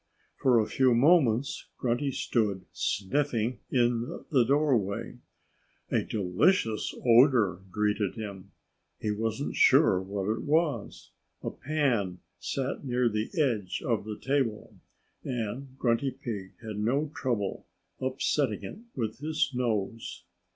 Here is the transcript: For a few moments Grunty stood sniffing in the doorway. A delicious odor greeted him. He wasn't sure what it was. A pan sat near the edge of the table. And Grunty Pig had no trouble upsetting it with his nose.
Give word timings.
For 0.35 0.57
a 0.59 0.65
few 0.65 0.95
moments 0.95 1.67
Grunty 1.77 2.09
stood 2.09 2.65
sniffing 2.71 3.59
in 3.69 4.25
the 4.31 4.43
doorway. 4.43 5.19
A 5.91 6.01
delicious 6.01 6.91
odor 7.05 7.59
greeted 7.69 8.15
him. 8.15 8.49
He 8.99 9.11
wasn't 9.11 9.55
sure 9.55 10.01
what 10.01 10.27
it 10.27 10.41
was. 10.41 11.11
A 11.43 11.51
pan 11.51 12.17
sat 12.39 12.83
near 12.83 13.09
the 13.09 13.29
edge 13.39 13.83
of 13.85 14.03
the 14.05 14.17
table. 14.19 14.73
And 15.23 15.77
Grunty 15.77 16.09
Pig 16.09 16.53
had 16.63 16.79
no 16.79 17.11
trouble 17.13 17.67
upsetting 17.99 18.63
it 18.63 18.79
with 18.95 19.19
his 19.19 19.51
nose. 19.53 20.23